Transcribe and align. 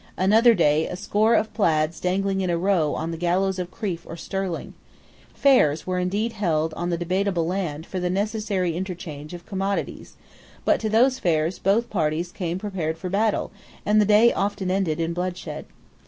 Another 0.17 0.55
day 0.55 0.87
a 0.87 0.95
score 0.95 1.35
of 1.35 1.53
plaids 1.53 1.99
dangled 1.99 2.41
in 2.41 2.49
a 2.49 2.57
row 2.57 2.95
on 2.95 3.11
the 3.11 3.17
gallows 3.17 3.59
of 3.59 3.69
Crieff 3.69 4.03
or 4.07 4.17
Stirling. 4.17 4.73
Fairs 5.35 5.85
were 5.85 5.99
indeed 5.99 6.33
held 6.33 6.73
on 6.73 6.89
the 6.89 6.97
debatable 6.97 7.45
land 7.45 7.85
for 7.85 7.99
the 7.99 8.09
necessary 8.09 8.75
interchange 8.75 9.31
of 9.35 9.45
commodities. 9.45 10.15
But 10.65 10.79
to 10.79 10.89
those 10.89 11.19
fairs 11.19 11.59
both 11.59 11.91
parties 11.91 12.31
came 12.31 12.57
prepared 12.57 12.97
for 12.97 13.09
battle; 13.11 13.51
and 13.85 14.01
the 14.01 14.05
day 14.05 14.33
often 14.33 14.71
ended 14.71 14.99
in 14.99 15.13
bloodshed. 15.13 15.67